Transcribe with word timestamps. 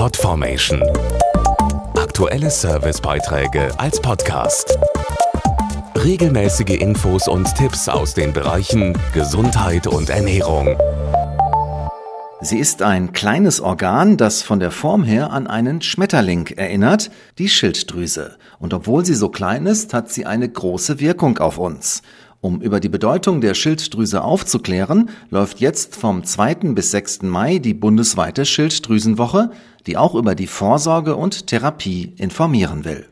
Podformation. 0.00 0.82
Aktuelle 1.94 2.48
Servicebeiträge 2.48 3.68
als 3.78 4.00
Podcast. 4.00 4.78
Regelmäßige 5.94 6.80
Infos 6.80 7.28
und 7.28 7.54
Tipps 7.54 7.86
aus 7.86 8.14
den 8.14 8.32
Bereichen 8.32 8.96
Gesundheit 9.12 9.86
und 9.86 10.08
Ernährung. 10.08 10.74
Sie 12.40 12.58
ist 12.58 12.80
ein 12.80 13.12
kleines 13.12 13.60
Organ, 13.60 14.16
das 14.16 14.40
von 14.40 14.58
der 14.58 14.70
Form 14.70 15.04
her 15.04 15.32
an 15.32 15.46
einen 15.46 15.82
Schmetterling 15.82 16.46
erinnert, 16.46 17.10
die 17.36 17.50
Schilddrüse. 17.50 18.38
Und 18.58 18.72
obwohl 18.72 19.04
sie 19.04 19.12
so 19.12 19.28
klein 19.28 19.66
ist, 19.66 19.92
hat 19.92 20.10
sie 20.10 20.24
eine 20.24 20.48
große 20.48 20.98
Wirkung 20.98 21.36
auf 21.36 21.58
uns. 21.58 22.00
Um 22.42 22.62
über 22.62 22.80
die 22.80 22.88
Bedeutung 22.88 23.42
der 23.42 23.52
Schilddrüse 23.52 24.22
aufzuklären, 24.22 25.10
läuft 25.28 25.60
jetzt 25.60 25.94
vom 25.94 26.24
2. 26.24 26.54
bis 26.72 26.90
6. 26.90 27.22
Mai 27.22 27.58
die 27.58 27.74
bundesweite 27.74 28.46
Schilddrüsenwoche, 28.46 29.50
die 29.86 29.98
auch 29.98 30.14
über 30.14 30.34
die 30.34 30.46
Vorsorge 30.46 31.16
und 31.16 31.48
Therapie 31.48 32.14
informieren 32.16 32.86
will. 32.86 33.06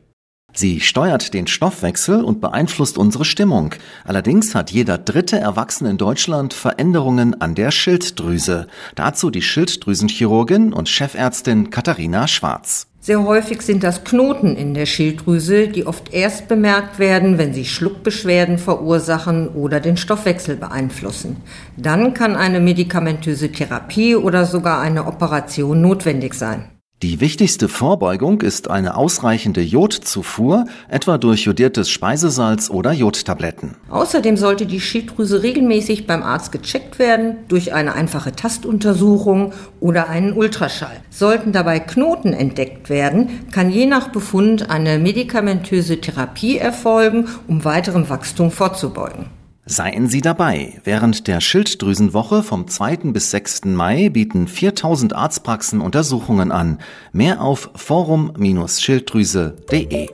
Sie 0.55 0.81
steuert 0.81 1.35
den 1.35 1.47
Stoffwechsel 1.47 2.25
und 2.25 2.41
beeinflusst 2.41 2.97
unsere 2.97 3.27
Stimmung. 3.27 3.75
Allerdings 4.05 4.55
hat 4.55 4.71
jeder 4.71 4.97
dritte 4.97 5.39
Erwachsene 5.39 5.91
in 5.91 5.99
Deutschland 5.99 6.55
Veränderungen 6.55 7.39
an 7.39 7.55
der 7.55 7.71
Schilddrüse. 7.71 8.67
Dazu 8.95 9.29
die 9.29 9.43
Schilddrüsenchirurgin 9.43 10.73
und 10.73 10.89
Chefärztin 10.89 11.69
Katharina 11.69 12.29
Schwarz. 12.29 12.87
Sehr 13.09 13.25
häufig 13.25 13.63
sind 13.63 13.85
das 13.85 14.05
Knoten 14.05 14.55
in 14.55 14.75
der 14.75 14.85
Schilddrüse, 14.85 15.69
die 15.69 15.87
oft 15.87 16.13
erst 16.13 16.47
bemerkt 16.47 16.99
werden, 16.99 17.39
wenn 17.39 17.55
sie 17.55 17.65
Schluckbeschwerden 17.65 18.59
verursachen 18.59 19.49
oder 19.49 19.81
den 19.81 19.97
Stoffwechsel 19.97 20.57
beeinflussen. 20.57 21.39
Dann 21.79 22.13
kann 22.13 22.37
eine 22.37 22.61
medikamentöse 22.61 23.51
Therapie 23.51 24.15
oder 24.15 24.45
sogar 24.45 24.83
eine 24.83 25.07
Operation 25.07 25.81
notwendig 25.81 26.35
sein. 26.35 26.65
Die 27.01 27.21
wichtigste 27.21 27.69
Vorbeugung 27.69 28.41
ist 28.41 28.69
eine 28.69 28.97
ausreichende 28.97 29.61
Jodzufuhr, 29.61 30.65
etwa 30.89 31.17
durch 31.17 31.43
jodiertes 31.43 31.91
Speisesalz 31.91 32.71
oder 32.71 32.91
Jodtabletten. 32.91 33.77
Außerdem 33.89 34.37
sollte 34.37 34.67
die 34.67 34.81
Schilddrüse 34.81 35.45
regelmäßig 35.45 36.09
beim 36.09 36.25
Arzt 36.25 36.51
gecheckt 36.51 36.99
werden 36.99 37.37
durch 37.47 37.73
eine 37.73 37.95
einfache 37.95 38.33
Tastuntersuchung 38.33 39.53
oder 39.79 40.09
einen 40.09 40.33
Ultraschall. 40.33 41.01
Sollten 41.09 41.53
dabei 41.53 41.79
Knoten 41.79 42.33
entdeckt 42.33 42.91
werden, 42.91 43.47
kann 43.53 43.71
je 43.71 43.87
nach 43.87 44.09
Befund 44.09 44.69
eine 44.69 44.99
medikamentöse 44.99 46.01
Therapie 46.01 46.59
erfolgen, 46.59 47.29
um 47.47 47.65
weiterem 47.65 48.09
Wachstum 48.09 48.51
vorzubeugen. 48.51 49.38
Seien 49.71 50.09
Sie 50.09 50.23
dabei. 50.23 50.81
Während 50.85 51.27
der 51.27 51.43
Schilddrüsenwoche 51.43 52.43
vom 52.43 52.67
2. 52.67 53.13
bis 53.13 53.31
6. 53.33 53.67
Mai 53.67 54.09
bieten 54.09 54.49
4000 54.49 55.15
Arztpraxen 55.15 55.83
Untersuchungen 55.83 56.51
an. 56.51 56.79
Mehr 57.13 57.43
auf 57.43 57.69
forum-schilddrüse.de. 57.75 60.09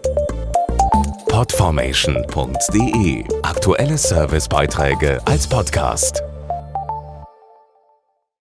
Podformation.de 1.28 3.24
Aktuelle 3.42 3.96
Servicebeiträge 3.96 5.20
als 5.24 5.46
Podcast. 5.46 6.24